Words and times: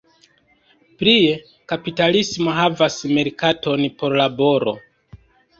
Plie, 1.01 1.35
kapitalismo 1.73 2.55
havas 2.61 2.97
merkaton 3.19 3.87
por 4.01 4.21
laboro. 4.23 4.75